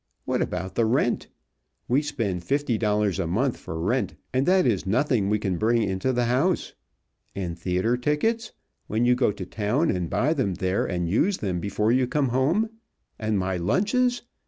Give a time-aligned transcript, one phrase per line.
[0.25, 1.27] What about the rent?
[1.87, 6.11] We spend fifty dollars a month for rent, and that is nothing we bring into
[6.11, 6.73] the house.
[7.35, 8.51] And theater tickets,
[8.87, 12.29] when you go to town and buy them there and use them before you come
[12.29, 12.71] home.
[13.19, 14.23] And my lunches.